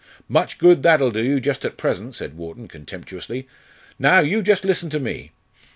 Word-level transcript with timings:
"Much 0.27 0.57
good 0.57 0.81
that'll 0.81 1.11
do 1.11 1.23
you, 1.23 1.39
just 1.39 1.63
at 1.63 1.77
present," 1.77 2.15
said 2.15 2.33
Wharton, 2.35 2.67
contemptuously. 2.67 3.47
"Now, 3.99 4.19
you 4.19 4.41
just 4.41 4.65
listen 4.65 4.89
to 4.89 4.99
me." 4.99 5.29